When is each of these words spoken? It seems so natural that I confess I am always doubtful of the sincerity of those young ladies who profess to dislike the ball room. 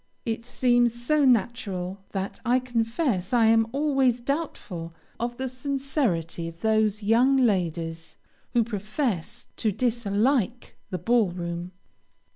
It 0.25 0.47
seems 0.47 0.99
so 0.99 1.25
natural 1.25 1.99
that 2.09 2.39
I 2.43 2.57
confess 2.57 3.33
I 3.33 3.45
am 3.45 3.67
always 3.71 4.19
doubtful 4.19 4.95
of 5.19 5.37
the 5.37 5.47
sincerity 5.47 6.47
of 6.47 6.61
those 6.61 7.03
young 7.03 7.37
ladies 7.37 8.17
who 8.53 8.63
profess 8.63 9.45
to 9.57 9.71
dislike 9.71 10.75
the 10.89 10.97
ball 10.97 11.29
room. 11.29 11.71